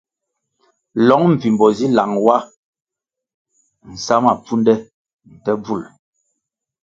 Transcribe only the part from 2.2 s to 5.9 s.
wa nsa ma pfuó nte bvul.